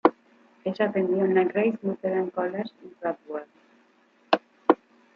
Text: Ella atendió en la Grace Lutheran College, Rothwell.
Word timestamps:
Ella 0.65 0.85
atendió 0.85 1.25
en 1.25 1.35
la 1.35 1.43
Grace 1.43 1.77
Lutheran 1.83 2.31
College, 2.31 2.71
Rothwell. 3.03 3.45